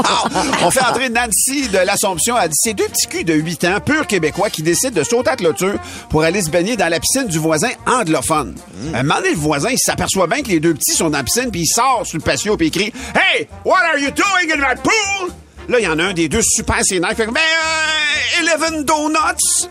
[0.64, 2.36] On fait entrer Nancy de l'Assomption.
[2.38, 5.30] Elle dit c'est deux petits culs de 8 ans, purs québécois, qui décident de sauter
[5.30, 5.76] à clôture
[6.10, 8.56] pour aller se baigner dans la piscine du voisin anglophone.
[8.94, 11.24] Un moment donné, le voisin, il s'aperçoit bien que les deux petits sont dans la
[11.24, 14.54] piscine, puis il sort sur le patio, puis il crie Hey, what are you doing
[14.54, 15.32] in that pool?
[15.70, 17.14] Là, il y en a un des deux super sénère.
[17.14, 19.70] Fait que, ben, euh, Eleven Donuts.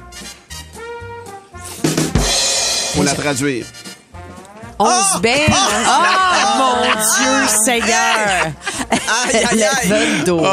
[2.95, 3.65] Faut la traduire.
[4.79, 5.53] 11 belles.
[5.87, 8.53] Ah, mon Dieu Seigneur.
[8.91, 9.65] Aïe, aïe, aïe.
[9.87, 10.45] Eleven donuts.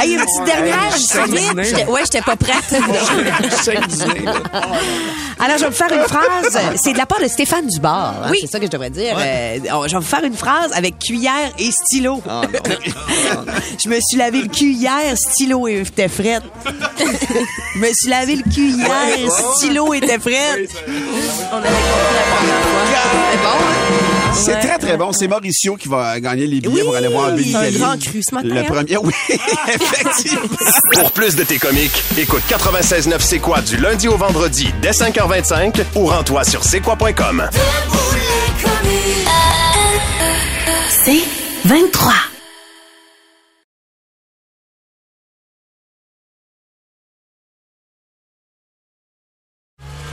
[0.00, 0.90] Hey, une petite dernière,
[1.28, 2.72] Vite, Ouais, j'étais pas prête.
[5.40, 6.58] Alors, je vais vous faire une phrase.
[6.82, 8.14] C'est de la part de Stéphane Dubar.
[8.24, 8.38] hein, Oui.
[8.42, 9.16] C'est ça que je devrais dire.
[9.18, 12.22] Euh, oh, je vais vous faire une phrase avec cuillère et stylo.
[13.82, 16.40] je me suis lavé le cul hier, stylo était fret.
[17.74, 20.66] je me suis lavé le cul hier, stylo était fret.
[21.52, 22.83] On avait compris la première fois.
[23.30, 24.32] C'est bon, hein?
[24.32, 25.12] C'est très, très bon.
[25.12, 28.34] C'est Mauricio qui va gagner les billets pour aller voir Billy un grand cru ce
[28.34, 28.64] matin, Le hein?
[28.66, 29.12] premier, oui,
[29.68, 30.48] effectivement.
[30.94, 35.84] Pour plus de tes comiques, écoute 96.9 C'est quoi du lundi au vendredi dès 5h25
[35.94, 37.48] ou rends-toi sur c'est quoi.com.
[41.04, 41.22] C'est
[41.66, 42.12] 23.